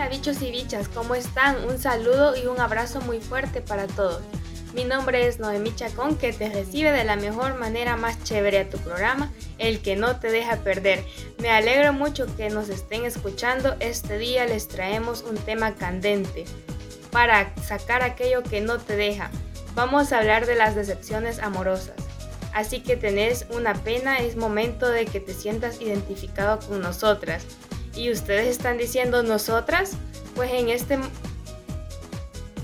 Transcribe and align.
Hola 0.00 0.08
bichos 0.08 0.40
y 0.40 0.50
bichas, 0.50 0.88
¿cómo 0.88 1.14
están? 1.14 1.62
Un 1.68 1.78
saludo 1.78 2.34
y 2.34 2.46
un 2.46 2.58
abrazo 2.58 3.02
muy 3.02 3.20
fuerte 3.20 3.60
para 3.60 3.86
todos. 3.86 4.22
Mi 4.72 4.84
nombre 4.84 5.26
es 5.26 5.40
Noemí 5.40 5.74
Chacón, 5.76 6.16
que 6.16 6.32
te 6.32 6.48
recibe 6.48 6.90
de 6.90 7.04
la 7.04 7.16
mejor 7.16 7.58
manera 7.58 7.98
más 7.98 8.24
chévere 8.24 8.60
a 8.60 8.70
tu 8.70 8.78
programa, 8.78 9.30
el 9.58 9.82
que 9.82 9.96
no 9.96 10.18
te 10.18 10.30
deja 10.30 10.56
perder. 10.56 11.04
Me 11.38 11.50
alegro 11.50 11.92
mucho 11.92 12.34
que 12.34 12.48
nos 12.48 12.70
estén 12.70 13.04
escuchando. 13.04 13.76
Este 13.78 14.16
día 14.16 14.46
les 14.46 14.68
traemos 14.68 15.20
un 15.20 15.36
tema 15.36 15.74
candente 15.74 16.46
para 17.12 17.54
sacar 17.56 18.02
aquello 18.02 18.42
que 18.42 18.62
no 18.62 18.78
te 18.78 18.96
deja. 18.96 19.30
Vamos 19.74 20.14
a 20.14 20.20
hablar 20.20 20.46
de 20.46 20.54
las 20.54 20.74
decepciones 20.74 21.40
amorosas. 21.40 21.96
Así 22.54 22.80
que 22.80 22.96
tenés 22.96 23.44
una 23.50 23.74
pena, 23.74 24.20
es 24.20 24.36
momento 24.36 24.88
de 24.88 25.04
que 25.04 25.20
te 25.20 25.34
sientas 25.34 25.78
identificado 25.82 26.58
con 26.66 26.80
nosotras. 26.80 27.44
Y 27.94 28.10
ustedes 28.10 28.48
están 28.48 28.78
diciendo 28.78 29.22
nosotras, 29.22 29.92
pues 30.34 30.52
en 30.52 30.68
este 30.68 30.98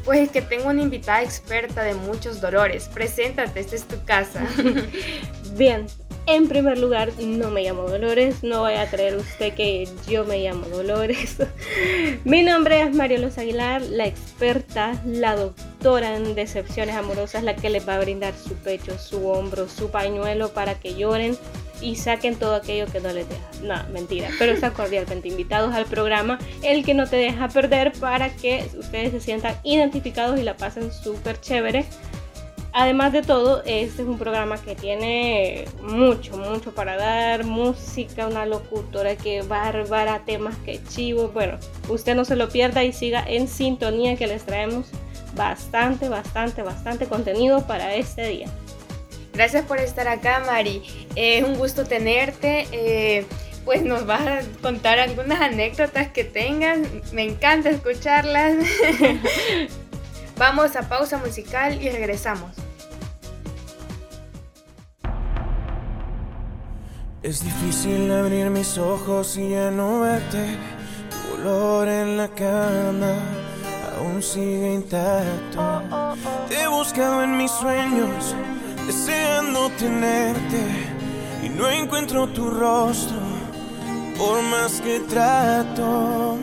pues 0.05 0.31
que 0.31 0.41
tengo 0.41 0.69
una 0.69 0.83
invitada 0.83 1.23
experta 1.23 1.83
de 1.83 1.95
muchos 1.95 2.41
dolores. 2.41 2.89
Preséntate, 2.95 3.59
esta 3.59 3.75
es 3.75 3.85
tu 3.85 4.03
casa. 4.05 4.47
Bien, 5.57 5.87
en 6.27 6.49
primer 6.49 6.79
lugar, 6.79 7.13
no 7.21 7.51
me 7.51 7.63
llamo 7.63 7.83
Dolores, 7.83 8.43
no 8.43 8.63
vaya 8.63 8.83
a 8.83 8.91
creer 8.91 9.17
usted 9.17 9.55
que 9.55 9.89
yo 10.09 10.25
me 10.25 10.39
llamo 10.39 10.67
Dolores. 10.67 11.37
Mi 12.25 12.43
nombre 12.43 12.83
es 12.83 12.95
Mario 12.95 13.19
Los 13.19 13.39
Aguilar, 13.39 13.83
la 13.83 14.07
experta, 14.07 15.01
la 15.05 15.37
doctora 15.37 16.17
en 16.17 16.35
decepciones 16.35 16.97
amorosas, 16.97 17.45
la 17.45 17.55
que 17.55 17.71
les 17.71 17.87
va 17.89 17.95
a 17.95 18.01
brindar 18.01 18.35
su 18.35 18.55
pecho, 18.55 18.99
su 18.99 19.29
hombro, 19.29 19.69
su 19.69 19.91
pañuelo 19.91 20.49
para 20.49 20.81
que 20.81 20.97
lloren 20.97 21.39
y 21.81 21.97
saquen 21.97 22.37
todo 22.37 22.55
aquello 22.55 22.87
que 22.87 23.01
no 23.01 23.13
les 23.13 23.29
deja. 23.29 23.43
No, 23.63 23.93
mentira, 23.93 24.29
pero 24.39 24.53
están 24.53 24.73
cordialmente 24.73 25.29
invitados 25.29 25.75
al 25.75 25.87
programa 25.87 26.39
El 26.63 26.85
que 26.85 26.95
no 26.95 27.07
te 27.07 27.17
deja 27.17 27.49
perder 27.49 27.93
para 27.93 28.31
que 28.35 28.69
ustedes 28.79 29.13
se 29.13 29.21
sientan 29.21 29.57
identificados 29.63 30.39
y 30.39 30.43
la 30.43 30.57
pasen 30.57 30.93
súper 30.93 31.41
chévere. 31.41 31.85
Además 32.79 33.15
de 33.15 33.23
todo, 33.23 33.63
este 33.65 34.03
es 34.03 34.09
un 34.09 34.19
programa 34.19 34.59
que 34.59 34.75
tiene 34.75 35.65
mucho, 35.81 36.37
mucho 36.37 36.75
para 36.75 36.97
dar, 36.97 37.45
música, 37.45 38.27
una 38.27 38.45
locutora 38.45 39.17
que 39.17 39.41
bárbara, 39.41 40.25
temas 40.27 40.57
que 40.59 40.83
chivo. 40.85 41.29
Bueno, 41.29 41.57
usted 41.89 42.15
no 42.15 42.27
se 42.27 42.37
lo 42.37 42.51
pierda 42.51 42.85
y 42.85 42.93
siga 42.93 43.25
en 43.27 43.49
sintonía 43.49 44.17
que 44.17 44.27
les 44.27 44.45
traemos 44.45 44.89
bastante, 45.35 46.11
bastante, 46.11 46.63
bastante 46.63 47.07
contenido 47.07 47.67
para 47.67 47.95
este 47.95 48.29
día. 48.29 48.51
Gracias 49.37 49.67
por 49.67 49.79
estar 49.81 50.09
acá, 50.09 50.43
Mari. 50.47 50.83
Es 51.15 51.45
un 51.45 51.59
gusto 51.59 51.85
tenerte. 51.85 52.67
Eh, 52.73 53.27
pues 53.67 53.83
nos 53.83 54.07
vas 54.07 54.23
a 54.23 54.41
contar 54.63 54.99
algunas 54.99 55.43
anécdotas 55.43 56.09
que 56.09 56.25
tengas. 56.25 56.79
Me 57.13 57.23
encanta 57.23 57.69
escucharlas. 57.69 58.55
Vamos 60.39 60.75
a 60.75 60.89
pausa 60.89 61.19
musical 61.19 61.83
y 61.83 61.91
regresamos. 61.91 62.53
Es 67.23 67.45
difícil 67.45 68.11
abrir 68.11 68.49
mis 68.49 68.79
ojos 68.79 69.37
y 69.37 69.51
ya 69.51 69.71
no 69.71 70.01
verte. 70.01 70.57
Tu 71.11 71.43
olor 71.43 71.89
en 71.89 72.17
la 72.17 72.29
cama 72.29 73.13
aún 73.99 74.23
sigue 74.23 74.73
intacto. 74.73 75.83
Te 76.49 76.63
he 76.63 76.69
buscado 76.69 77.23
en 77.23 77.37
mis 77.37 77.51
sueños 77.51 78.35
deseando 78.87 79.69
tenerte 79.71 80.63
y 81.43 81.49
no 81.49 81.69
encuentro 81.69 82.29
tu 82.29 82.49
rostro 82.51 83.17
por 84.17 84.43
más 84.43 84.81
que 84.81 85.01
trato. 85.01 86.39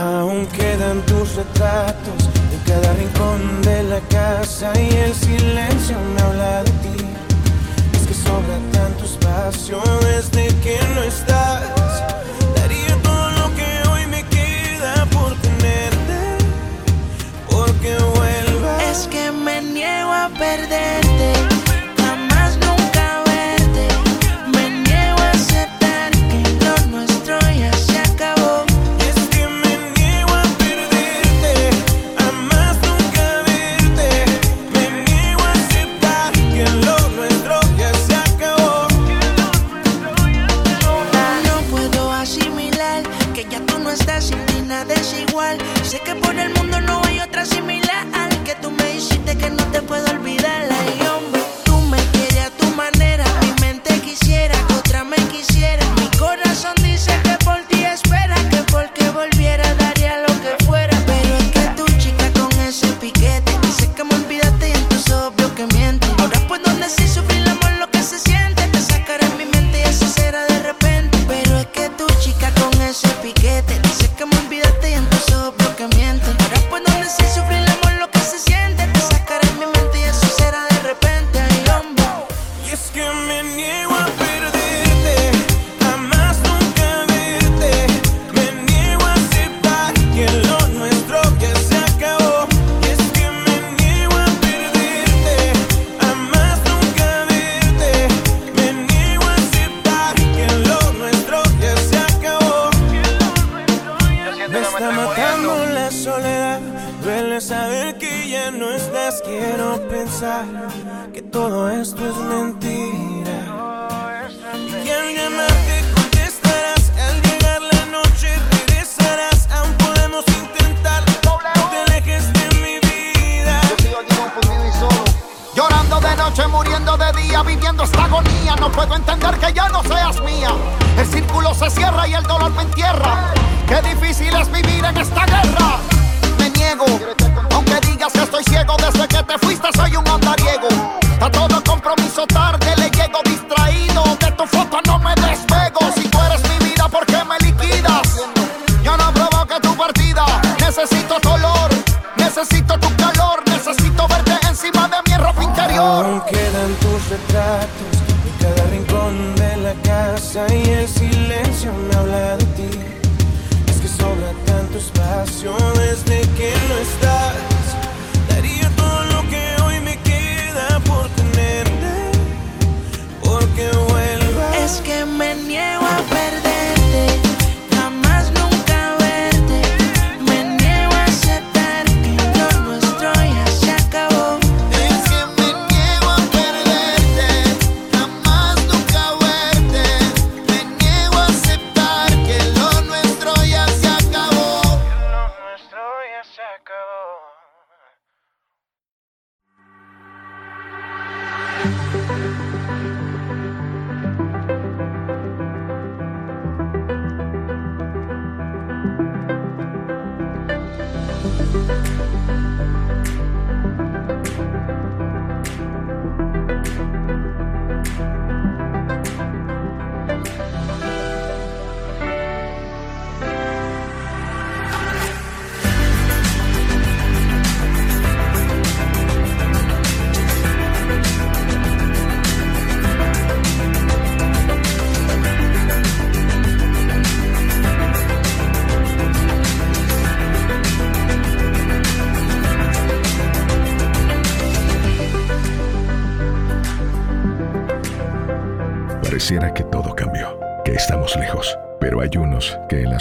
Aún 0.00 0.46
quedan 0.46 1.00
tus 1.02 1.36
retratos 1.36 2.28
en 2.52 2.60
cada 2.66 2.92
rincón 2.94 3.62
de 3.62 3.82
la 3.84 4.00
casa 4.08 4.72
y 4.80 4.88
el 4.88 5.14
silencio 5.14 5.96
me 6.14 6.22
habla 6.22 6.64
de 6.64 6.70
ti. 6.70 7.04
Es 7.92 8.06
que 8.06 8.14
sobra 8.14 8.58
tanto 8.72 9.04
espacio 9.04 9.82
desde 10.00 10.48
que 10.62 10.78
no 10.94 11.02
estás. 11.02 11.74
Niego 20.28 21.53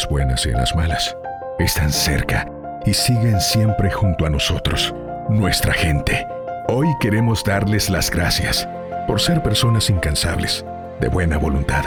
buenas 0.08 0.46
y 0.46 0.50
en 0.50 0.58
las 0.58 0.76
malas 0.76 1.16
están 1.60 1.92
cerca 1.92 2.48
y 2.86 2.94
siguen 2.94 3.40
siempre 3.40 3.92
junto 3.92 4.26
a 4.26 4.30
nosotros, 4.30 4.94
nuestra 5.30 5.74
gente. 5.74 6.28
Hoy 6.68 6.88
queremos 7.00 7.44
darles 7.44 7.90
las 7.90 8.10
gracias 8.10 8.68
por 9.08 9.22
ser 9.22 9.42
personas 9.44 9.90
incansables, 9.90 10.66
de 11.00 11.08
buena 11.08 11.38
voluntad, 11.38 11.84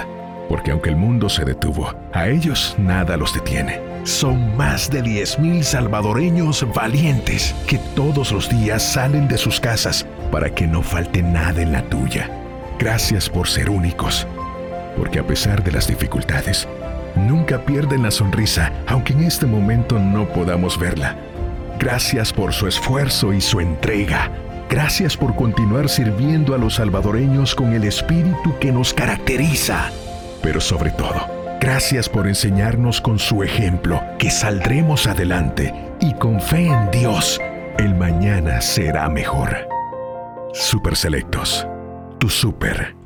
porque 0.49 0.71
aunque 0.71 0.91
el 0.91 0.97
mundo 0.97 1.29
se 1.29 1.45
detuvo, 1.45 1.95
a 2.13 2.29
ellos 2.29 2.75
nada 2.79 3.17
los 3.17 3.35
detiene. 3.35 3.81
Son 4.05 4.57
más 4.57 4.91
de 4.91 5.03
10.000 5.03 5.62
salvadoreños 5.62 6.67
valientes 6.73 7.55
que 7.67 7.79
todos 7.95 8.31
los 8.33 8.49
días 8.49 8.83
salen 8.83 9.27
de 9.29 9.37
sus 9.37 9.61
casas 9.61 10.07
para 10.31 10.55
que 10.55 10.67
no 10.67 10.83
falte 10.83 11.23
nada 11.23 11.61
en 11.61 11.73
la 11.73 11.83
tuya. 11.83 12.31
Gracias 12.79 13.29
por 13.29 13.49
ser 13.49 13.69
únicos, 13.69 14.27
porque 14.97 15.19
a 15.19 15.27
pesar 15.27 15.65
de 15.65 15.73
las 15.73 15.89
dificultades, 15.89 16.69
nunca 17.17 17.65
pierden 17.65 18.03
la 18.03 18.11
sonrisa, 18.11 18.73
aunque 18.87 19.13
en 19.13 19.25
este 19.25 19.47
momento 19.47 19.99
no 19.99 20.29
podamos 20.29 20.79
verla. 20.79 21.17
Gracias 21.79 22.33
por 22.33 22.53
su 22.53 22.67
esfuerzo 22.67 23.33
y 23.33 23.41
su 23.41 23.61
entrega. 23.61 24.31
Gracias 24.69 25.17
por 25.17 25.37
continuar 25.37 25.89
sirviendo 25.89 26.55
a 26.55 26.59
los 26.59 26.75
salvadoreños 26.75 27.55
con 27.55 27.73
el 27.73 27.85
espíritu 27.85 28.59
que 28.61 28.73
nos 28.73 28.93
caracteriza. 28.93 29.91
Pero 30.43 30.61
sobre 30.61 30.91
todo, 30.91 31.27
gracias 31.61 32.09
por 32.09 32.27
enseñarnos 32.27 33.01
con 33.01 33.19
su 33.19 33.43
ejemplo 33.43 34.03
que 34.19 34.31
saldremos 34.31 35.07
adelante 35.07 35.75
y 36.01 36.15
con 36.15 36.41
fe 36.41 36.67
en 36.67 36.91
Dios, 36.91 37.41
el 37.79 37.95
mañana 37.95 38.61
será 38.61 39.09
mejor. 39.09 39.69
Super 40.53 40.97
Selectos, 40.97 41.67
tu 42.19 42.29
super. 42.29 43.06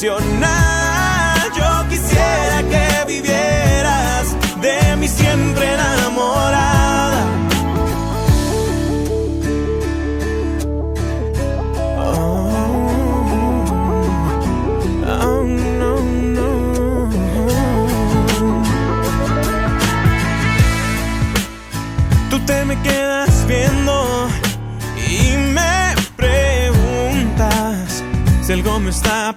Yo 0.00 0.16
quisiera 1.88 2.62
que 2.70 3.04
vivieras 3.08 4.36
de 4.60 4.96
mí 4.96 5.08
siempre 5.08 5.74
enamorada. 5.74 7.24
Oh, 11.98 12.48
oh, 15.20 15.42
no. 15.42 17.10
Tú 22.30 22.38
te 22.46 22.64
me 22.66 22.80
quedas 22.82 23.44
viendo 23.48 24.28
y 25.10 25.36
me 25.38 25.96
preguntas 26.14 27.48
si 28.42 28.52
algo 28.52 28.78
me 28.78 28.90
está 28.90 29.36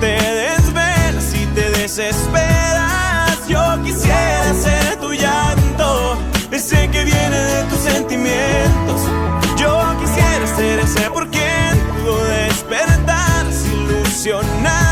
te 0.00 0.16
desvelas 0.16 1.34
y 1.34 1.46
te 1.54 1.70
desesperas. 1.70 3.46
Yo 3.48 3.82
quisiera 3.82 4.54
ser 4.54 4.96
tu 5.00 5.12
llanto, 5.12 6.18
ese 6.50 6.88
que 6.90 7.04
viene 7.04 7.36
de 7.36 7.62
tus 7.64 7.78
sentimientos. 7.80 9.00
Yo 9.56 9.96
quisiera 10.00 10.46
ser 10.56 10.80
ese 10.80 11.10
por 11.10 11.28
quien 11.30 11.78
tú 12.04 12.16
despertaras 12.28 13.64
ilusionada. 13.72 14.85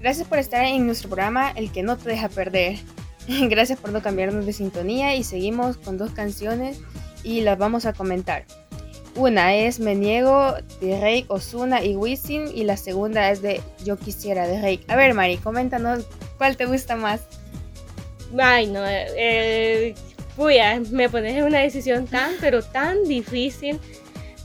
Gracias 0.00 0.26
por 0.26 0.38
estar 0.38 0.64
en 0.64 0.86
nuestro 0.86 1.10
programa 1.10 1.50
El 1.50 1.70
que 1.70 1.82
no 1.82 1.96
te 1.98 2.08
deja 2.08 2.28
perder. 2.28 2.78
Gracias 3.28 3.78
por 3.78 3.92
no 3.92 4.02
cambiarnos 4.02 4.46
de 4.46 4.52
sintonía 4.52 5.14
y 5.14 5.24
seguimos 5.24 5.76
con 5.76 5.98
dos 5.98 6.12
canciones 6.12 6.80
y 7.22 7.42
las 7.42 7.58
vamos 7.58 7.84
a 7.84 7.92
comentar. 7.92 8.44
Una 9.14 9.54
es 9.54 9.80
Me 9.80 9.94
Niego 9.94 10.54
de 10.80 11.00
Rake, 11.00 11.26
Osuna 11.28 11.84
y 11.84 11.96
Wisin 11.96 12.44
y 12.54 12.64
la 12.64 12.76
segunda 12.76 13.30
es 13.30 13.42
de 13.42 13.60
Yo 13.84 13.98
Quisiera 13.98 14.46
de 14.46 14.60
Rake. 14.60 14.84
A 14.88 14.96
ver, 14.96 15.14
Mari, 15.14 15.36
coméntanos 15.36 16.06
cuál 16.38 16.56
te 16.56 16.64
gusta 16.64 16.96
más. 16.96 17.20
Ay, 18.38 18.68
no, 18.68 18.82
eh, 18.86 19.94
me 20.90 21.08
pones 21.10 21.36
en 21.36 21.44
una 21.44 21.58
decisión 21.58 22.06
tan, 22.06 22.32
pero 22.40 22.62
tan 22.62 23.04
difícil. 23.04 23.78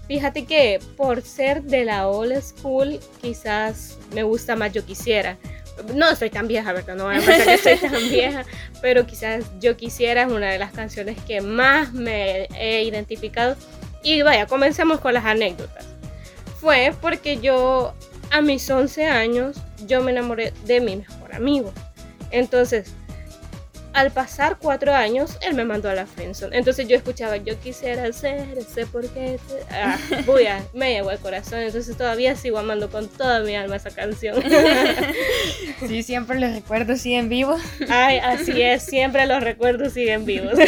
Fíjate 0.08 0.46
que 0.46 0.80
por 0.96 1.22
ser 1.22 1.64
de 1.64 1.86
la 1.86 2.08
old 2.08 2.40
school, 2.42 3.00
quizás 3.22 3.98
me 4.14 4.24
gusta 4.24 4.56
más 4.56 4.72
Yo 4.72 4.86
Quisiera. 4.86 5.38
No 5.94 6.16
soy 6.16 6.30
tan 6.30 6.48
vieja, 6.48 6.72
¿verdad? 6.74 6.96
No 6.96 7.06
voy 7.06 7.16
a 7.16 7.22
pensar 7.26 7.46
que 7.46 7.78
soy 7.78 7.90
tan 7.90 8.10
vieja, 8.10 8.46
pero 8.82 9.06
quizás 9.06 9.46
Yo 9.60 9.76
Quisiera 9.76 10.24
es 10.24 10.32
una 10.32 10.52
de 10.52 10.60
las 10.60 10.72
canciones 10.72 11.18
que 11.28 11.42
más 11.42 11.94
me 11.94 12.46
he 12.58 12.84
identificado 12.84 13.56
y 14.04 14.22
vaya, 14.22 14.46
comencemos 14.46 15.00
con 15.00 15.14
las 15.16 15.26
anécdotas. 15.26 15.86
Fue 16.60 16.94
porque 17.02 17.38
yo 17.38 17.96
a 18.32 18.42
mis 18.42 18.70
11 18.70 19.08
años 19.08 19.58
yo 19.88 20.02
me 20.02 20.12
enamoré 20.12 20.54
de 20.66 20.80
mi 20.82 20.98
mejor 20.98 21.34
amigo. 21.34 21.74
Entonces, 22.30 22.94
al 23.96 24.12
pasar 24.12 24.58
cuatro 24.60 24.94
años, 24.94 25.38
él 25.42 25.54
me 25.54 25.64
mandó 25.64 25.90
a 25.90 25.96
la 25.96 26.06
friendzone. 26.06 26.58
Entonces 26.58 26.86
yo 26.86 26.98
escuchaba, 26.98 27.38
yo 27.38 27.58
quisiera 27.62 28.12
ser 28.12 28.58
ese 28.58 28.86
porque 28.86 29.40
ah, 29.72 29.98
me 30.74 30.94
llegó 30.94 31.12
al 31.12 31.20
corazón. 31.20 31.62
Entonces 31.62 31.96
todavía 31.96 32.36
sigo 32.36 32.58
amando 32.58 32.92
con 32.92 33.08
toda 33.08 33.40
mi 33.40 33.56
alma 33.56 33.78
esa 33.78 33.92
canción. 33.92 34.44
sí, 35.88 36.04
siempre 36.04 36.42
los 36.42 36.54
recuerdos 36.54 37.00
siguen 37.00 37.30
vivos. 37.30 37.62
Ay, 37.90 38.18
así 38.18 38.62
es, 38.62 38.84
siempre 38.84 39.26
los 39.28 39.42
recuerdos 39.42 39.94
siguen 39.94 40.26
vivos. 40.26 40.54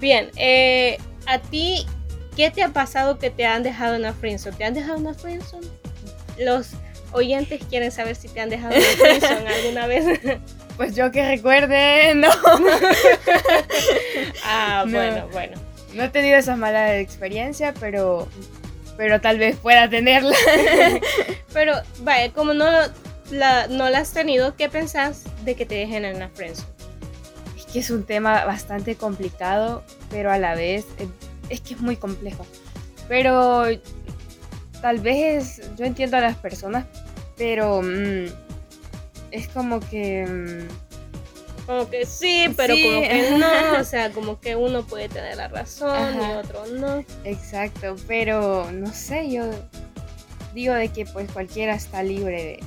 Bien, 0.00 0.30
eh, 0.36 0.96
¿A 1.26 1.40
ti 1.40 1.84
qué 2.36 2.50
te 2.50 2.62
ha 2.62 2.70
pasado 2.70 3.18
que 3.18 3.28
te 3.28 3.44
han 3.44 3.62
dejado 3.62 3.96
en 3.96 4.00
una 4.00 4.14
friendzone? 4.14 4.56
¿Te 4.56 4.64
han 4.64 4.72
dejado 4.72 4.96
una 4.96 5.12
friendzone? 5.12 5.66
Los 6.38 6.70
oyentes 7.12 7.60
quieren 7.68 7.92
saber 7.92 8.16
si 8.16 8.28
te 8.28 8.40
han 8.40 8.48
dejado 8.48 8.74
una 8.74 8.82
friendzone 8.82 9.48
alguna 9.48 9.86
vez. 9.86 10.06
Pues 10.82 10.96
yo 10.96 11.12
que 11.12 11.24
recuerde, 11.24 12.12
no. 12.16 12.28
ah, 14.44 14.84
bueno, 14.90 15.28
bueno. 15.30 15.56
No 15.94 16.02
he 16.02 16.08
tenido 16.08 16.36
esa 16.36 16.56
mala 16.56 16.98
experiencia, 16.98 17.72
pero 17.78 18.26
pero 18.96 19.20
tal 19.20 19.38
vez 19.38 19.54
pueda 19.54 19.88
tenerla. 19.88 20.34
pero, 21.52 21.74
vaya, 22.00 22.32
como 22.32 22.52
no 22.52 22.68
la, 23.30 23.68
no 23.68 23.90
la 23.90 23.98
has 23.98 24.10
tenido, 24.10 24.56
¿qué 24.56 24.68
pensás 24.68 25.22
de 25.44 25.54
que 25.54 25.66
te 25.66 25.76
dejen 25.76 26.04
en 26.04 26.16
una 26.16 26.30
friendzone? 26.30 26.66
que 27.72 27.78
es 27.78 27.90
un 27.90 28.02
tema 28.02 28.44
bastante 28.44 28.96
complicado, 28.96 29.84
pero 30.10 30.32
a 30.32 30.38
la 30.38 30.56
vez 30.56 30.84
eh, 30.98 31.06
es 31.48 31.60
que 31.60 31.74
es 31.74 31.80
muy 31.80 31.94
complejo. 31.94 32.44
Pero 33.06 33.66
tal 34.80 34.98
vez 34.98 35.62
yo 35.76 35.84
entiendo 35.84 36.16
a 36.16 36.20
las 36.20 36.36
personas, 36.36 36.86
pero 37.36 37.82
mm, 37.82 38.51
es 39.32 39.48
como 39.48 39.80
que... 39.80 40.26
Mm, 40.26 41.66
como 41.66 41.88
que 41.88 42.06
sí, 42.06 42.52
pero 42.56 42.74
como 42.74 43.00
que 43.00 43.30
no, 43.38 43.80
o 43.80 43.84
sea, 43.84 44.10
como 44.10 44.40
que 44.40 44.56
uno 44.56 44.84
puede 44.84 45.08
tener 45.08 45.36
la 45.36 45.48
razón 45.48 46.16
y 46.16 46.32
otro 46.32 46.66
no. 46.66 47.04
Exacto, 47.24 47.96
pero 48.06 48.70
no 48.72 48.92
sé, 48.92 49.30
yo 49.30 49.44
digo 50.54 50.74
de 50.74 50.88
que 50.88 51.06
pues 51.06 51.30
cualquiera 51.30 51.74
está 51.74 52.02
libre 52.02 52.60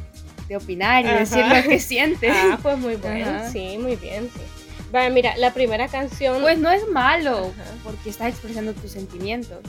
de, 0.47 0.55
opinar 0.55 1.05
y 1.05 1.09
decir 1.09 1.45
lo 1.45 1.61
que 1.63 1.79
siente. 1.79 2.29
Ah, 2.31 2.57
pues 2.61 2.77
muy 2.77 2.95
bueno, 2.95 3.49
sí, 3.51 3.77
muy 3.77 3.95
bien, 3.95 4.29
sí 4.33 4.41
mira, 5.11 5.35
la 5.37 5.53
primera 5.53 5.87
canción. 5.87 6.41
Pues 6.41 6.57
no 6.57 6.71
es 6.71 6.87
malo, 6.87 7.53
porque 7.83 8.09
estás 8.09 8.29
expresando 8.29 8.73
tus 8.73 8.91
sentimientos. 8.91 9.59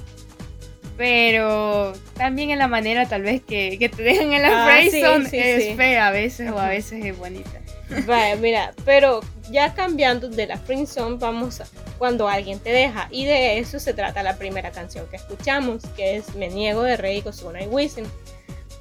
Pero 0.97 1.93
también 2.15 2.51
en 2.51 2.59
la 2.59 2.69
manera 2.69 3.07
tal 3.07 3.23
vez 3.23 3.43
que, 3.43 3.91
te 3.95 4.03
dejan 4.03 4.33
en 4.33 4.43
la 4.43 4.67
ah, 4.67 4.81
es 4.81 5.77
fea 5.77 6.09
a 6.09 6.11
veces 6.11 6.51
o 6.51 6.59
a 6.59 6.69
veces 6.69 7.05
es 7.05 7.17
bonita. 7.17 7.61
Vaya, 8.07 8.37
mira, 8.37 8.75
pero 8.85 9.21
ya 9.51 9.75
cambiando 9.75 10.29
de 10.29 10.47
la 10.47 10.57
friendzone, 10.57 11.19
vamos 11.19 11.61
a 11.61 11.67
cuando 11.99 12.29
alguien 12.29 12.59
te 12.59 12.71
deja. 12.71 13.09
Y 13.11 13.25
de 13.25 13.59
eso 13.59 13.79
se 13.79 13.95
trata 13.95 14.23
la 14.23 14.37
primera 14.37 14.71
canción 14.71 15.07
que 15.09 15.17
escuchamos, 15.17 15.83
que 15.97 16.17
es 16.17 16.35
Me 16.35 16.49
Niego 16.49 16.83
de 16.83 16.97
Rey 16.97 17.23
Kozuna 17.23 17.63
y 17.63 17.67
Wisin 17.67 18.07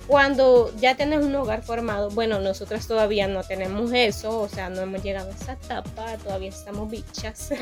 cuando 0.08 0.72
ya 0.80 0.96
tienes 0.96 1.24
un 1.24 1.34
hogar 1.36 1.64
formado, 1.64 2.10
bueno, 2.12 2.40
nosotros 2.40 2.88
todavía 2.88 3.28
no 3.28 3.44
tenemos 3.44 3.92
eso, 3.92 4.40
o 4.40 4.48
sea, 4.48 4.70
no 4.70 4.82
hemos 4.82 5.02
llegado 5.02 5.32
a 5.32 5.34
esa 5.34 5.54
etapa, 5.54 6.18
todavía 6.24 6.50
estamos 6.50 6.90
bichas. 6.90 7.50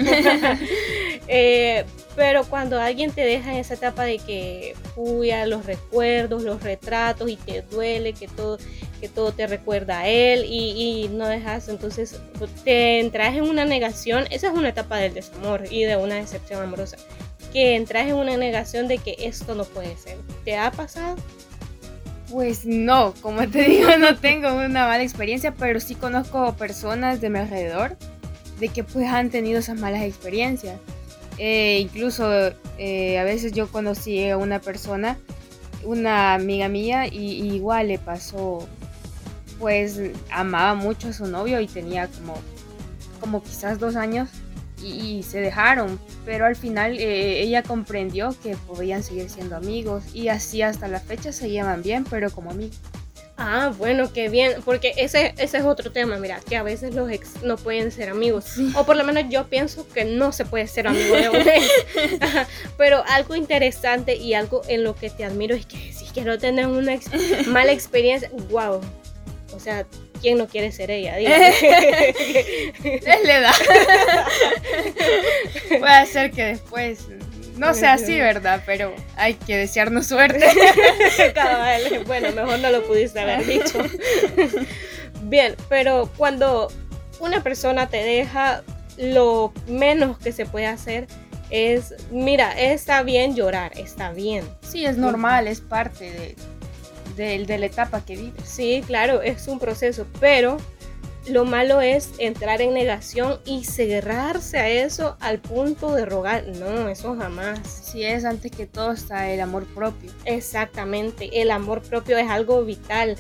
Eh, 1.27 1.85
pero 2.15 2.43
cuando 2.43 2.79
alguien 2.79 3.11
te 3.11 3.21
deja 3.21 3.53
en 3.53 3.57
esa 3.57 3.75
etapa 3.75 4.03
de 4.03 4.17
que 4.19 4.75
a 5.33 5.45
los 5.45 5.65
recuerdos, 5.65 6.43
los 6.43 6.61
retratos 6.61 7.29
y 7.29 7.37
te 7.37 7.61
duele 7.61 8.13
que 8.13 8.27
todo, 8.27 8.57
que 8.99 9.07
todo 9.07 9.31
te 9.31 9.47
recuerda 9.47 9.99
a 9.99 10.07
él 10.07 10.43
y 10.45 11.09
no 11.13 11.27
dejas, 11.27 11.69
entonces 11.69 12.19
te 12.63 12.99
entras 12.99 13.35
en 13.35 13.43
una 13.43 13.63
negación, 13.63 14.25
esa 14.31 14.47
es 14.47 14.53
una 14.53 14.69
etapa 14.69 14.97
del 14.97 15.13
desamor 15.13 15.63
y 15.69 15.85
de 15.85 15.95
una 15.95 16.15
decepción 16.15 16.61
amorosa, 16.61 16.97
que 17.53 17.75
entras 17.75 18.07
en 18.07 18.15
una 18.15 18.35
negación 18.35 18.87
de 18.87 18.97
que 18.97 19.15
esto 19.19 19.55
no 19.55 19.63
puede 19.63 19.95
ser. 19.97 20.17
¿Te 20.43 20.57
ha 20.57 20.71
pasado? 20.71 21.15
Pues 22.33 22.65
no, 22.65 23.13
como 23.21 23.47
te 23.47 23.61
digo, 23.69 23.95
no 23.99 24.17
tengo 24.17 24.55
una 24.55 24.87
mala 24.87 25.03
experiencia, 25.03 25.53
pero 25.53 25.79
sí 25.79 25.93
conozco 25.93 26.55
personas 26.55 27.21
de 27.21 27.29
mi 27.29 27.37
alrededor 27.37 27.95
de 28.59 28.69
que 28.69 28.83
pues 28.83 29.07
han 29.07 29.29
tenido 29.29 29.59
esas 29.59 29.79
malas 29.79 30.01
experiencias. 30.01 30.79
Eh, 31.37 31.77
incluso 31.79 32.51
eh, 32.79 33.19
a 33.19 33.23
veces 33.23 33.51
yo 33.51 33.67
conocí 33.67 34.27
a 34.27 34.37
una 34.37 34.59
persona, 34.59 35.19
una 35.83 36.33
amiga 36.33 36.69
mía, 36.69 37.05
y, 37.05 37.53
igual 37.53 37.89
le 37.89 37.99
pasó, 37.99 38.67
pues 39.59 40.01
amaba 40.31 40.73
mucho 40.73 41.09
a 41.09 41.13
su 41.13 41.27
novio 41.27 41.61
y 41.61 41.67
tenía 41.67 42.07
como, 42.07 42.33
como 43.19 43.43
quizás 43.43 43.77
dos 43.77 43.95
años 43.95 44.29
y, 44.83 45.23
se 45.23 45.39
dejaron, 45.39 45.99
pero 46.25 46.45
al 46.45 46.55
final 46.55 46.97
eh, 46.99 47.41
ella 47.41 47.63
comprendió 47.63 48.35
que 48.43 48.55
podían 48.55 49.03
seguir 49.03 49.29
siendo 49.29 49.55
amigos 49.55 50.03
y 50.13 50.27
así 50.27 50.61
hasta 50.61 50.87
la 50.87 50.99
fecha 50.99 51.31
se 51.31 51.49
llevan 51.49 51.81
bien, 51.81 52.03
pero 52.03 52.29
como 52.31 52.51
amigos. 52.51 52.79
Ah, 53.35 53.73
bueno, 53.75 54.13
qué 54.13 54.29
bien, 54.29 54.61
porque 54.63 54.93
ese, 54.95 55.33
ese 55.37 55.57
es 55.57 55.63
otro 55.63 55.91
tema, 55.91 56.17
mira, 56.17 56.39
que 56.47 56.55
a 56.55 56.61
veces 56.61 56.93
los 56.93 57.09
ex 57.09 57.41
no 57.41 57.57
pueden 57.57 57.91
ser 57.91 58.09
amigos, 58.09 58.57
o 58.75 58.85
por 58.85 58.95
lo 58.95 59.03
menos 59.03 59.23
yo 59.29 59.47
pienso 59.49 59.87
que 59.89 60.05
no 60.05 60.31
se 60.31 60.45
puede 60.45 60.67
ser 60.67 60.87
amigo 60.87 61.15
de 61.15 61.29
un 61.29 61.37
ex, 61.37 61.67
pero 62.77 63.03
algo 63.07 63.35
interesante 63.35 64.17
y 64.17 64.35
algo 64.35 64.61
en 64.67 64.83
lo 64.83 64.95
que 64.95 65.09
te 65.09 65.25
admiro 65.25 65.55
es 65.55 65.65
que 65.65 65.91
si 65.91 66.05
quiero 66.13 66.37
tener 66.37 66.67
una 66.67 66.99
mala 67.47 67.71
experiencia, 67.71 68.29
wow, 68.51 68.79
o 69.55 69.59
sea, 69.59 69.87
¿quién 70.23 70.37
no 70.37 70.47
quiere 70.47 70.71
ser 70.71 70.89
ella? 70.89 71.19
es 71.19 71.61
la 73.25 73.37
edad. 73.37 73.53
Puede 75.79 76.05
ser 76.07 76.31
que 76.31 76.45
después 76.45 76.99
no 77.57 77.73
sea 77.73 77.93
así, 77.93 78.17
¿verdad? 78.17 78.63
Pero 78.65 78.95
hay 79.17 79.33
que 79.33 79.57
desearnos 79.57 80.07
suerte. 80.07 80.45
bueno, 82.07 82.31
mejor 82.31 82.59
no 82.59 82.71
lo 82.71 82.87
pudiste 82.87 83.19
haber 83.19 83.45
dicho. 83.45 83.83
Bien, 85.23 85.57
pero 85.67 86.09
cuando 86.15 86.71
una 87.19 87.43
persona 87.43 87.89
te 87.89 87.97
deja, 87.97 88.63
lo 88.97 89.51
menos 89.67 90.17
que 90.17 90.31
se 90.31 90.45
puede 90.45 90.67
hacer 90.67 91.07
es, 91.49 91.93
mira, 92.11 92.57
está 92.59 93.03
bien 93.03 93.35
llorar, 93.35 93.73
está 93.77 94.13
bien. 94.13 94.45
Sí, 94.61 94.85
es 94.85 94.97
normal, 94.97 95.47
es 95.47 95.59
parte 95.59 96.09
de, 96.09 96.35
de, 97.15 97.45
la 97.45 97.65
etapa 97.65 98.05
que 98.05 98.15
vives. 98.15 98.43
Sí, 98.45 98.83
claro, 98.85 99.21
es 99.21 99.47
un 99.47 99.59
proceso, 99.59 100.05
pero 100.19 100.57
lo 101.27 101.45
malo 101.45 101.79
es 101.79 102.11
entrar 102.17 102.61
en 102.61 102.73
negación 102.73 103.39
y 103.45 103.63
cerrarse 103.63 104.57
a 104.57 104.69
eso 104.69 105.15
al 105.19 105.39
punto 105.39 105.93
de 105.93 106.05
rogar. 106.05 106.47
No, 106.47 106.89
eso 106.89 107.15
jamás. 107.15 107.59
Si 107.67 108.03
es 108.03 108.25
antes 108.25 108.51
que 108.51 108.65
todo 108.65 108.91
está 108.91 109.29
el 109.29 109.39
amor 109.39 109.65
propio. 109.73 110.11
Exactamente, 110.25 111.41
el 111.41 111.51
amor 111.51 111.81
propio 111.81 112.17
es 112.17 112.29
algo 112.29 112.63
vital. 112.63 113.15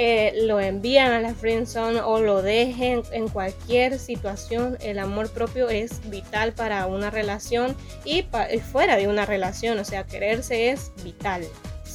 Eh, 0.00 0.42
lo 0.44 0.60
envían 0.60 1.10
a 1.10 1.20
la 1.20 1.34
friendzone 1.34 2.00
o 2.00 2.20
lo 2.20 2.40
dejen 2.40 3.02
en 3.10 3.26
cualquier 3.26 3.98
situación, 3.98 4.78
el 4.80 5.00
amor 5.00 5.28
propio 5.28 5.68
es 5.70 6.08
vital 6.08 6.52
para 6.52 6.86
una 6.86 7.10
relación 7.10 7.74
y 8.04 8.24
fuera 8.70 8.96
de 8.96 9.08
una 9.08 9.26
relación, 9.26 9.76
o 9.80 9.84
sea, 9.84 10.06
quererse 10.06 10.70
es 10.70 10.92
vital. 11.02 11.42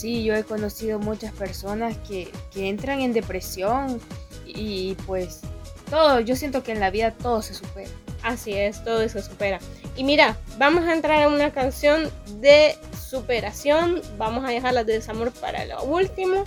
Sí, 0.03 0.22
yo 0.22 0.36
he 0.36 0.43
conocido 0.43 1.00
muchas 1.00 1.31
personas 1.31 1.95
que, 2.00 2.29
entran 2.57 3.00
en 3.00 3.13
depresión 3.13 4.01
y 4.45 4.95
pues 5.05 5.39
todo, 5.89 6.19
yo 6.19 6.36
siento 6.36 6.62
que 6.62 6.74
en 6.74 6.81
la 6.81 6.89
vida 6.89 7.12
todo 7.12 7.41
se 7.41 7.53
supera. 7.53 7.89
Así 8.22 8.51
es, 8.51 8.83
todo 8.83 9.07
se 9.07 9.22
supera. 9.22 9.60
Y 9.95 10.03
mira, 10.03 10.36
vamos 10.57 10.83
a 10.83 10.91
entrar 10.91 11.22
en 11.22 11.31
una 11.31 11.53
canción 11.53 12.12
de 12.41 12.75
superación, 13.01 14.01
vamos 14.17 14.43
a 14.43 14.50
dejar 14.50 14.74
la 14.74 14.83
de 14.83 14.91
desamor 14.91 15.31
para 15.31 15.63
lo 15.63 15.81
último 15.83 16.43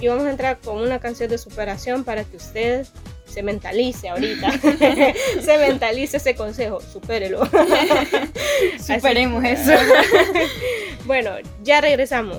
y 0.00 0.06
vamos 0.06 0.26
a 0.26 0.30
entrar 0.30 0.60
con 0.60 0.78
una 0.78 1.00
canción 1.00 1.28
de 1.28 1.38
superación 1.38 2.04
para 2.04 2.22
que 2.22 2.36
ustedes 2.36 2.92
se 3.24 3.42
mentalice 3.42 4.08
ahorita, 4.08 4.52
se 5.42 5.58
mentalice 5.58 6.18
ese 6.18 6.36
consejo, 6.36 6.80
supérelo. 6.80 7.44
Superemos 8.78 9.42
eso. 9.42 9.72
bueno, 11.06 11.32
ya 11.64 11.80
regresamos. 11.80 12.38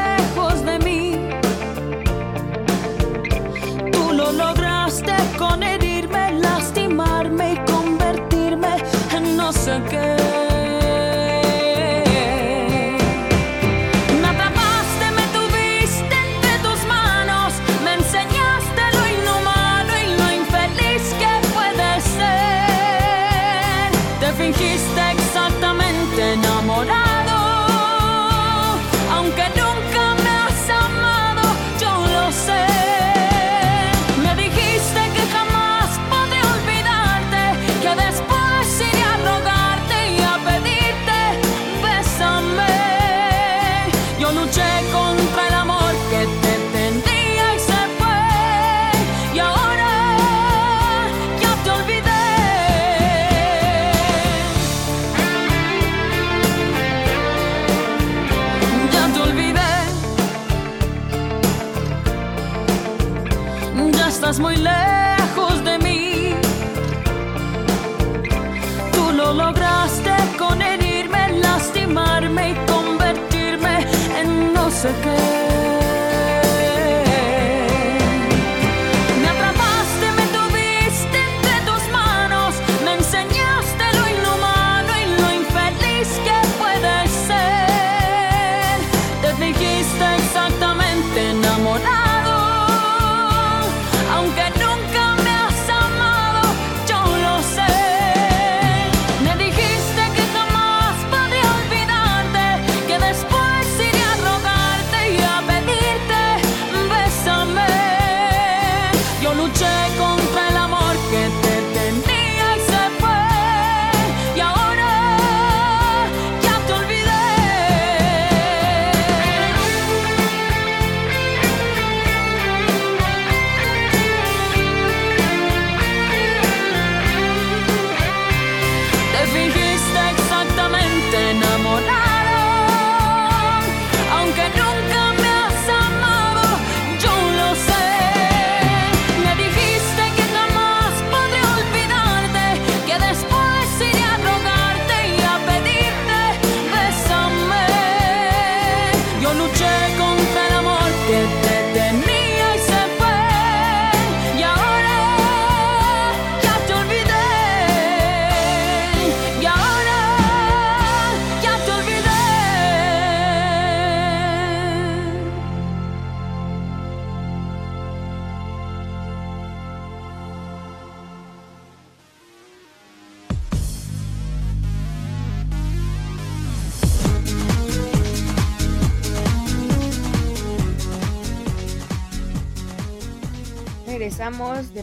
con 5.37 5.63
herirme, 5.63 6.33
lastimarme 6.33 7.53
y 7.53 7.57
no 9.37 9.53
sé 9.53 9.81
qué. 9.89 10.20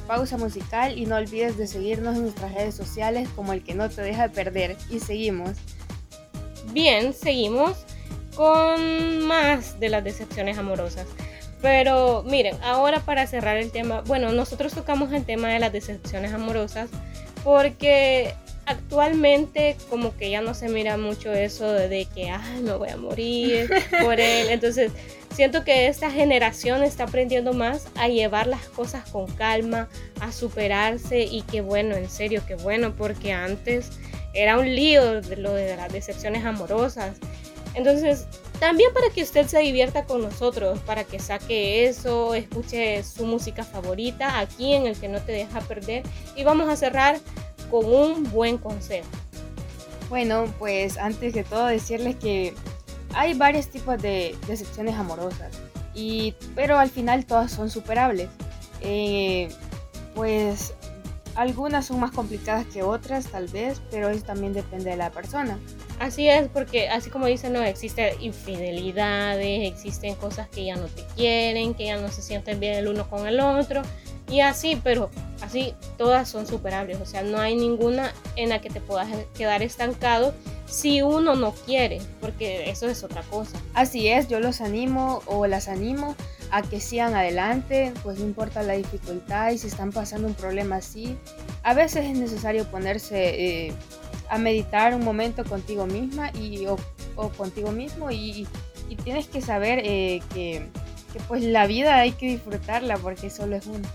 Pausa 0.08 0.38
musical 0.38 0.98
y 0.98 1.06
no 1.06 1.16
olvides 1.16 1.58
de 1.58 1.66
seguirnos 1.68 2.16
en 2.16 2.22
nuestras 2.22 2.52
redes 2.54 2.74
sociales 2.74 3.28
como 3.36 3.52
el 3.52 3.62
que 3.62 3.74
no 3.74 3.88
te 3.90 4.02
deja 4.02 4.28
perder. 4.28 4.76
Y 4.90 5.00
seguimos. 5.00 5.50
Bien, 6.72 7.12
seguimos 7.12 7.76
con 8.34 9.26
más 9.26 9.78
de 9.78 9.90
las 9.90 10.02
decepciones 10.02 10.56
amorosas. 10.58 11.06
Pero 11.60 12.24
miren, 12.26 12.56
ahora 12.62 13.00
para 13.00 13.26
cerrar 13.26 13.58
el 13.58 13.70
tema, 13.70 14.00
bueno, 14.02 14.32
nosotros 14.32 14.72
tocamos 14.72 15.12
el 15.12 15.24
tema 15.24 15.48
de 15.48 15.58
las 15.58 15.72
decepciones 15.72 16.32
amorosas 16.32 16.88
porque 17.44 18.34
actualmente 18.64 19.76
como 19.90 20.16
que 20.16 20.30
ya 20.30 20.40
no 20.40 20.54
se 20.54 20.68
mira 20.68 20.96
mucho 20.96 21.32
eso 21.32 21.70
de 21.70 22.06
que, 22.14 22.30
ay, 22.30 22.62
me 22.62 22.72
voy 22.72 22.90
a 22.90 22.96
morir 22.96 23.70
por 24.02 24.20
él. 24.20 24.48
Entonces, 24.50 24.92
siento 25.38 25.62
que 25.62 25.86
esta 25.86 26.10
generación 26.10 26.82
está 26.82 27.04
aprendiendo 27.04 27.52
más 27.52 27.86
a 27.94 28.08
llevar 28.08 28.48
las 28.48 28.64
cosas 28.70 29.08
con 29.08 29.28
calma, 29.28 29.88
a 30.18 30.32
superarse 30.32 31.22
y 31.22 31.42
que 31.42 31.60
bueno, 31.60 31.94
en 31.94 32.10
serio, 32.10 32.42
que 32.44 32.56
bueno, 32.56 32.96
porque 32.96 33.32
antes 33.32 33.90
era 34.34 34.58
un 34.58 34.66
lío 34.74 35.20
lo 35.36 35.52
de 35.52 35.76
las 35.76 35.92
decepciones 35.92 36.44
amorosas. 36.44 37.18
Entonces, 37.74 38.26
también 38.58 38.92
para 38.92 39.10
que 39.10 39.22
usted 39.22 39.46
se 39.46 39.60
divierta 39.60 40.06
con 40.06 40.22
nosotros, 40.22 40.80
para 40.80 41.04
que 41.04 41.20
saque 41.20 41.86
eso, 41.86 42.34
escuche 42.34 43.04
su 43.04 43.24
música 43.24 43.62
favorita 43.62 44.40
aquí 44.40 44.72
en 44.72 44.88
el 44.88 44.98
que 44.98 45.06
no 45.06 45.20
te 45.20 45.30
deja 45.30 45.60
perder. 45.60 46.02
Y 46.34 46.42
vamos 46.42 46.68
a 46.68 46.74
cerrar 46.74 47.20
con 47.70 47.84
un 47.84 48.28
buen 48.32 48.58
consejo. 48.58 49.06
Bueno, 50.08 50.52
pues 50.58 50.98
antes 50.98 51.32
de 51.32 51.44
todo 51.44 51.66
decirles 51.66 52.16
que 52.16 52.54
hay 53.14 53.34
varios 53.34 53.68
tipos 53.68 54.00
de 54.00 54.36
decepciones 54.46 54.94
amorosas, 54.94 55.52
y, 55.94 56.34
pero 56.54 56.78
al 56.78 56.90
final 56.90 57.24
todas 57.26 57.50
son 57.50 57.70
superables. 57.70 58.28
Eh, 58.80 59.48
pues 60.14 60.74
algunas 61.34 61.86
son 61.86 62.00
más 62.00 62.10
complicadas 62.10 62.66
que 62.66 62.82
otras, 62.82 63.26
tal 63.26 63.46
vez, 63.46 63.80
pero 63.90 64.08
eso 64.08 64.24
también 64.24 64.52
depende 64.52 64.90
de 64.90 64.96
la 64.96 65.10
persona. 65.10 65.58
Así 66.00 66.28
es, 66.28 66.48
porque 66.48 66.88
así 66.88 67.10
como 67.10 67.26
dicen, 67.26 67.52
no, 67.52 67.62
existen 67.62 68.20
infidelidades, 68.20 69.72
existen 69.72 70.16
cosas 70.16 70.48
que 70.48 70.64
ya 70.64 70.76
no 70.76 70.86
te 70.86 71.04
quieren, 71.16 71.74
que 71.74 71.86
ya 71.86 71.96
no 72.00 72.08
se 72.08 72.22
sienten 72.22 72.58
bien 72.58 72.74
el 72.74 72.88
uno 72.88 73.08
con 73.08 73.26
el 73.26 73.38
otro, 73.40 73.82
y 74.28 74.40
así, 74.40 74.80
pero 74.82 75.10
así 75.40 75.74
todas 75.96 76.28
son 76.28 76.46
superables, 76.46 77.00
o 77.00 77.06
sea, 77.06 77.22
no 77.22 77.40
hay 77.40 77.54
ninguna 77.54 78.12
en 78.36 78.50
la 78.50 78.60
que 78.60 78.68
te 78.68 78.80
puedas 78.80 79.08
quedar 79.36 79.62
estancado 79.62 80.34
si 80.68 81.02
uno 81.02 81.34
no 81.34 81.52
quiere, 81.52 82.00
porque 82.20 82.70
eso 82.70 82.88
es 82.88 83.02
otra 83.02 83.22
cosa. 83.22 83.58
Así 83.74 84.08
es, 84.08 84.28
yo 84.28 84.40
los 84.40 84.60
animo 84.60 85.22
o 85.26 85.46
las 85.46 85.68
animo 85.68 86.14
a 86.50 86.62
que 86.62 86.80
sigan 86.80 87.14
adelante, 87.14 87.92
pues 88.02 88.18
no 88.18 88.26
importa 88.26 88.62
la 88.62 88.74
dificultad 88.74 89.50
y 89.50 89.58
si 89.58 89.68
están 89.68 89.92
pasando 89.92 90.28
un 90.28 90.34
problema 90.34 90.76
así, 90.76 91.16
a 91.62 91.74
veces 91.74 92.06
es 92.06 92.18
necesario 92.18 92.64
ponerse 92.70 93.66
eh, 93.66 93.72
a 94.28 94.38
meditar 94.38 94.94
un 94.94 95.04
momento 95.04 95.44
contigo 95.44 95.86
misma 95.86 96.30
y, 96.32 96.66
o, 96.66 96.76
contigo 97.36 97.72
mismo 97.72 98.10
y, 98.10 98.46
tienes 99.04 99.26
que 99.26 99.42
saber 99.42 99.80
eh, 99.84 100.22
que, 100.32 100.66
que, 101.12 101.20
pues 101.28 101.42
la 101.44 101.66
vida 101.66 101.96
hay 101.96 102.12
que 102.12 102.26
disfrutarla 102.26 102.96
porque 102.96 103.28
solo 103.28 103.56
es 103.56 103.66
una. 103.66 103.86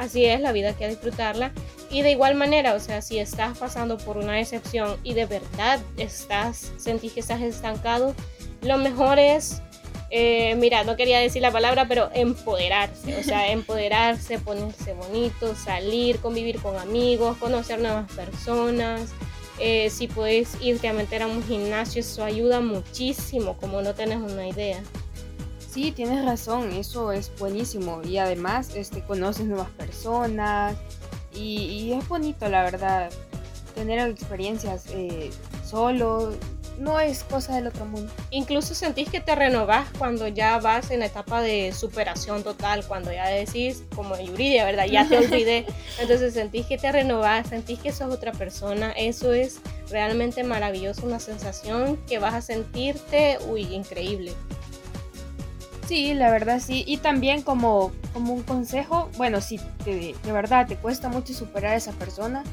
Así 0.00 0.24
es, 0.24 0.40
la 0.40 0.52
vida 0.52 0.68
hay 0.68 0.74
que 0.76 0.88
disfrutarla 0.88 1.52
y 1.90 2.00
de 2.00 2.12
igual 2.12 2.34
manera, 2.34 2.72
o 2.72 2.80
sea, 2.80 3.02
si 3.02 3.18
estás 3.18 3.58
pasando 3.58 3.98
por 3.98 4.16
una 4.16 4.32
decepción 4.32 4.96
y 5.02 5.12
de 5.12 5.26
verdad 5.26 5.78
estás, 5.98 6.72
sentís 6.78 7.12
que 7.12 7.20
estás 7.20 7.42
estancado, 7.42 8.14
lo 8.62 8.78
mejor 8.78 9.18
es 9.18 9.60
eh, 10.08 10.54
mira, 10.56 10.84
no 10.84 10.96
quería 10.96 11.20
decir 11.20 11.42
la 11.42 11.52
palabra, 11.52 11.86
pero 11.86 12.08
empoderarse, 12.14 13.18
o 13.18 13.22
sea, 13.22 13.52
empoderarse, 13.52 14.38
ponerse 14.38 14.94
bonito, 14.94 15.54
salir, 15.54 16.18
convivir 16.20 16.62
con 16.62 16.78
amigos, 16.78 17.36
conocer 17.36 17.78
nuevas 17.78 18.10
personas. 18.12 19.10
Eh, 19.58 19.90
si 19.90 20.08
puedes 20.08 20.56
irte 20.62 20.88
a 20.88 20.94
meter 20.94 21.22
a 21.22 21.26
un 21.26 21.44
gimnasio, 21.44 22.00
eso 22.00 22.24
ayuda 22.24 22.62
muchísimo, 22.62 23.58
como 23.58 23.82
no 23.82 23.92
tienes 23.92 24.16
una 24.16 24.48
idea. 24.48 24.82
Sí, 25.70 25.92
tienes 25.92 26.24
razón, 26.24 26.72
eso 26.72 27.12
es 27.12 27.30
buenísimo 27.38 28.00
y 28.02 28.18
además 28.18 28.74
este, 28.74 29.02
conoces 29.02 29.46
nuevas 29.46 29.70
personas 29.70 30.76
y, 31.32 31.92
es 31.92 32.08
bonito, 32.08 32.48
la 32.48 32.64
verdad, 32.64 33.10
tener 33.76 34.00
experiencias 34.08 34.86
eh, 34.90 35.30
solo, 35.64 36.32
no 36.80 36.98
es 36.98 37.22
cosa 37.22 37.54
del 37.54 37.68
otro 37.68 37.84
mundo. 37.84 38.10
Incluso 38.30 38.74
sentís 38.74 39.08
que 39.10 39.20
te 39.20 39.36
renovás 39.36 39.86
cuando 39.96 40.26
ya 40.26 40.58
vas 40.58 40.90
en 40.90 41.00
la 41.00 41.06
etapa 41.06 41.40
de 41.40 41.72
superación 41.72 42.42
total, 42.42 42.84
cuando 42.88 43.12
ya 43.12 43.28
decís, 43.28 43.84
como 43.94 44.18
Yuridia, 44.18 44.64
¿verdad? 44.64 44.86
Ya 44.86 45.06
te 45.06 45.18
olvidé. 45.18 45.66
Entonces 46.00 46.34
sentís 46.34 46.66
que 46.66 46.78
te 46.78 46.90
renovás, 46.90 47.48
sentís 47.48 47.78
que 47.78 47.92
sos 47.92 48.12
otra 48.12 48.32
persona. 48.32 48.90
Eso 48.92 49.32
es 49.32 49.60
realmente 49.88 50.42
maravilloso, 50.42 51.06
una 51.06 51.20
sensación 51.20 51.96
que 52.08 52.18
vas 52.18 52.34
a 52.34 52.40
sentirte, 52.40 53.38
uy, 53.46 53.72
increíble. 53.72 54.32
Sí, 55.90 56.14
la 56.14 56.30
verdad 56.30 56.60
sí. 56.64 56.84
Y 56.86 56.98
también 56.98 57.42
como, 57.42 57.90
como 58.12 58.32
un 58.32 58.44
consejo, 58.44 59.10
bueno, 59.16 59.40
si 59.40 59.58
de 59.84 60.14
verdad 60.32 60.68
te 60.68 60.76
cuesta 60.76 61.08
mucho 61.08 61.34
superar 61.34 61.72
a 61.72 61.76
esa 61.78 61.90
persona, 61.90 62.44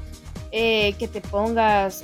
eh, 0.52 0.93
que 0.97 1.08
te 1.08 1.21
pongas, 1.21 2.04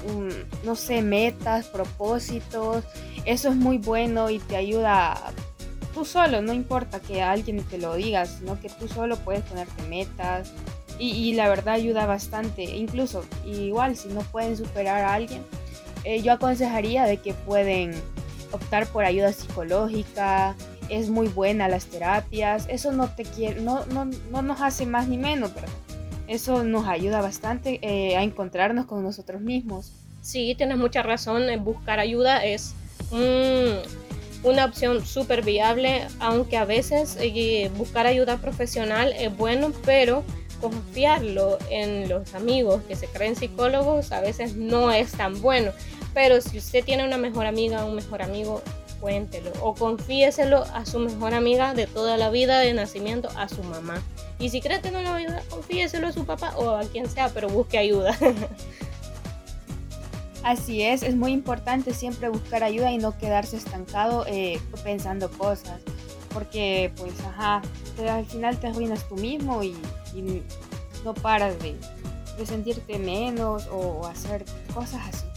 no 0.63 0.75
sé, 0.75 1.01
metas, 1.01 1.65
propósitos. 1.65 2.83
Eso 3.25 3.49
es 3.49 3.55
muy 3.55 3.79
bueno 3.79 4.29
y 4.29 4.37
te 4.37 4.55
ayuda 4.55 5.19
tú 5.95 6.05
solo, 6.05 6.43
no 6.43 6.53
importa 6.53 6.99
que 6.99 7.23
alguien 7.23 7.63
te 7.63 7.79
lo 7.79 7.95
diga, 7.95 8.27
sino 8.27 8.61
que 8.61 8.69
tú 8.69 8.87
solo 8.87 9.17
puedes 9.17 9.41
ponerte 9.41 9.81
metas. 9.89 10.51
Y, 10.99 11.33
la 11.33 11.49
verdad 11.49 11.73
ayuda 11.73 12.05
bastante. 12.05 12.61
Incluso, 12.61 13.25
igual, 13.43 13.97
si 13.97 14.09
no 14.09 14.21
pueden 14.21 14.55
superar 14.55 15.03
a 15.03 15.15
alguien, 15.15 15.41
eh, 16.03 16.21
yo 16.21 16.33
aconsejaría 16.33 17.05
de 17.05 17.17
que 17.17 17.33
pueden 17.33 17.95
optar 18.53 18.85
por 18.87 19.03
ayuda 19.03 19.33
psicológica. 19.33 20.55
Es 20.89 21.09
muy 21.09 21.27
buena 21.27 21.67
las 21.67 21.85
terapias. 21.85 22.65
Eso 22.69 22.91
no 22.91 23.09
te 23.09 23.23
quiere, 23.23 23.61
no, 23.61 23.85
no, 23.87 24.05
no 24.31 24.41
nos 24.41 24.61
hace 24.61 24.85
más 24.85 25.07
ni 25.07 25.17
menos, 25.17 25.53
¿verdad? 25.53 25.69
Eso 26.27 26.63
nos 26.63 26.87
ayuda 26.87 27.21
bastante 27.21 27.79
eh, 27.81 28.15
a 28.15 28.23
encontrarnos 28.23 28.85
con 28.85 29.03
nosotros 29.03 29.41
mismos. 29.41 29.93
Sí, 30.21 30.55
tienes 30.57 30.77
mucha 30.77 31.03
razón. 31.03 31.43
Buscar 31.63 31.99
ayuda 31.99 32.45
es 32.45 32.73
una 34.43 34.65
opción 34.65 35.05
súper 35.05 35.43
viable, 35.43 36.07
aunque 36.19 36.57
a 36.57 36.65
veces 36.65 37.17
eh, 37.19 37.69
buscar 37.77 38.05
ayuda 38.05 38.37
profesional 38.37 39.13
es 39.17 39.35
bueno, 39.35 39.71
pero 39.85 40.23
confiarlo 40.61 41.57
en 41.69 42.07
los 42.07 42.33
amigos 42.35 42.81
que 42.87 42.95
se 42.95 43.07
creen 43.07 43.35
psicólogos 43.35 44.13
a 44.13 44.21
veces 44.21 44.55
no 44.55 44.91
es 44.91 45.11
tan 45.11 45.41
bueno. 45.41 45.71
Pero 46.13 46.39
si 46.41 46.57
usted 46.57 46.85
tiene 46.85 47.05
una 47.05 47.17
mejor 47.17 47.45
amiga 47.45 47.85
un 47.85 47.95
mejor 47.95 48.21
amigo, 48.21 48.61
cuéntelo 49.03 49.51
o 49.61 49.75
confíeselo 49.75 50.63
a 50.73 50.85
su 50.85 50.97
mejor 50.97 51.33
amiga 51.33 51.73
de 51.73 51.87
toda 51.87 52.15
la 52.15 52.29
vida 52.29 52.59
de 52.59 52.73
nacimiento, 52.73 53.27
a 53.35 53.49
su 53.49 53.61
mamá. 53.61 54.01
Y 54.39 54.47
si 54.49 54.61
cree 54.61 54.79
que 54.79 54.91
no 54.91 55.01
lo 55.01 55.09
ayuda, 55.09 55.43
confíeselo 55.49 56.07
a 56.07 56.13
su 56.13 56.25
papá 56.25 56.53
o 56.55 56.69
a 56.69 56.83
quien 56.85 57.09
sea, 57.09 57.27
pero 57.27 57.49
busque 57.49 57.77
ayuda. 57.77 58.17
Así 60.43 60.83
es, 60.83 61.03
es 61.03 61.17
muy 61.17 61.33
importante 61.33 61.93
siempre 61.93 62.29
buscar 62.29 62.63
ayuda 62.63 62.93
y 62.93 62.97
no 62.97 63.17
quedarse 63.17 63.57
estancado 63.57 64.25
eh, 64.25 64.61
pensando 64.85 65.29
cosas, 65.29 65.81
porque 66.33 66.89
pues 66.95 67.13
ajá, 67.27 67.61
al 68.09 68.25
final 68.25 68.57
te 68.57 68.67
arruinas 68.67 69.07
tú 69.09 69.15
mismo 69.15 69.63
y, 69.63 69.75
no 71.03 71.13
paras 71.13 71.59
de, 71.59 71.75
de 72.37 72.45
sentirte 72.45 72.97
menos 72.99 73.67
o 73.69 74.07
hacer 74.07 74.45
cosas 74.73 75.01
así. 75.09 75.32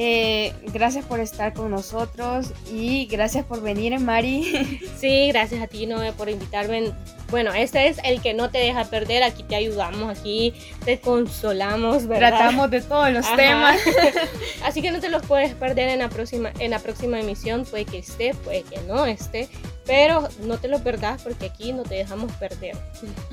Eh, 0.00 0.52
gracias 0.72 1.04
por 1.04 1.18
estar 1.18 1.52
con 1.54 1.72
nosotros 1.72 2.52
y 2.72 3.06
gracias 3.06 3.44
por 3.44 3.60
venir, 3.60 3.98
Mari. 3.98 4.80
Sí, 4.96 5.28
gracias 5.28 5.60
a 5.60 5.66
ti, 5.66 5.86
Noé, 5.86 6.12
por 6.12 6.28
invitarme. 6.28 6.92
Bueno, 7.30 7.52
este 7.52 7.88
es 7.88 7.98
el 8.04 8.22
que 8.22 8.32
no 8.32 8.48
te 8.48 8.58
deja 8.58 8.84
perder. 8.84 9.24
Aquí 9.24 9.42
te 9.42 9.56
ayudamos, 9.56 10.16
aquí 10.16 10.54
te 10.84 11.00
consolamos, 11.00 12.06
¿verdad? 12.06 12.28
Tratamos 12.28 12.70
de 12.70 12.80
todos 12.80 13.10
los 13.10 13.26
temas. 13.34 13.80
Así 14.64 14.82
que 14.82 14.92
no 14.92 15.00
te 15.00 15.08
los 15.08 15.26
puedes 15.26 15.54
perder 15.54 15.88
en 15.88 15.98
la 15.98 16.08
próxima, 16.08 16.52
en 16.60 16.70
la 16.70 16.78
próxima 16.78 17.18
emisión. 17.18 17.64
Puede 17.64 17.84
que 17.84 17.98
esté, 17.98 18.34
puede 18.34 18.62
que 18.62 18.80
no 18.82 19.04
esté. 19.04 19.48
Pero 19.88 20.28
no 20.42 20.58
te 20.58 20.68
lo 20.68 20.80
perdas 20.80 21.22
porque 21.22 21.46
aquí 21.46 21.72
no 21.72 21.82
te 21.82 21.94
dejamos 21.94 22.30
perder. 22.32 22.76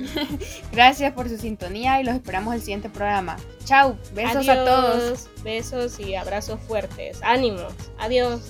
Gracias 0.72 1.12
por 1.12 1.28
su 1.28 1.36
sintonía 1.36 2.00
y 2.00 2.04
los 2.04 2.14
esperamos 2.14 2.54
el 2.54 2.60
siguiente 2.60 2.88
programa. 2.88 3.36
Chao, 3.64 3.96
besos 4.14 4.48
a 4.48 4.64
todos. 4.64 5.28
Besos 5.44 6.00
y 6.00 6.14
abrazos 6.14 6.58
fuertes. 6.66 7.20
Ánimos. 7.22 7.74
Adiós. 7.98 8.40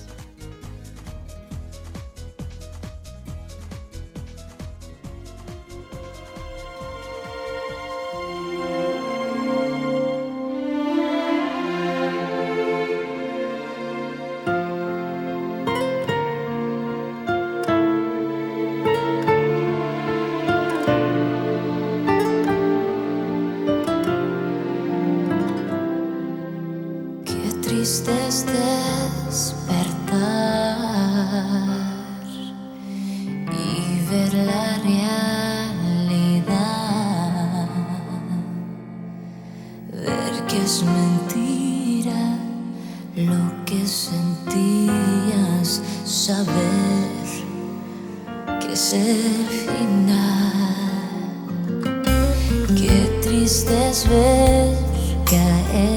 puedes 53.77 54.07
ver 54.09 54.73
caer. 55.25 55.96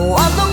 Oh, 0.00 0.47